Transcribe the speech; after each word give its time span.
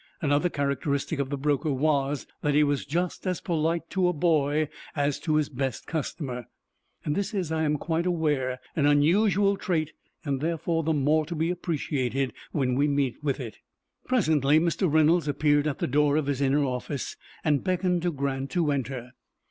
Another 0.19 0.49
characteristic 0.49 1.19
of 1.19 1.29
the 1.29 1.37
broker 1.37 1.71
was, 1.71 2.25
that 2.41 2.55
he 2.55 2.63
was 2.63 2.87
just 2.87 3.27
as 3.27 3.39
polite 3.39 3.87
to 3.91 4.07
a 4.07 4.13
boy 4.13 4.67
as 4.95 5.19
to 5.19 5.35
his 5.35 5.47
best 5.47 5.85
customer. 5.85 6.47
This 7.05 7.35
is, 7.35 7.51
I 7.51 7.61
am 7.65 7.77
quite 7.77 8.07
aware, 8.07 8.59
an 8.75 8.87
unusual 8.87 9.57
trait, 9.57 9.93
and, 10.25 10.41
therefore, 10.41 10.81
the 10.81 10.91
more 10.91 11.23
to 11.27 11.35
be 11.35 11.51
appreciated 11.51 12.33
when 12.51 12.73
we 12.73 12.87
meet 12.87 13.23
with 13.23 13.39
it. 13.39 13.59
Presently 14.07 14.59
Mr. 14.59 14.91
Reynolds 14.91 15.27
appeared 15.27 15.67
at 15.67 15.77
the 15.77 15.85
door 15.85 16.17
of 16.17 16.25
his 16.25 16.41
inner 16.41 16.65
office, 16.65 17.15
and 17.43 17.63
beckoned 17.63 18.01
to 18.01 18.11
Grant 18.11 18.49
to 18.49 18.71
enter. 18.71 19.11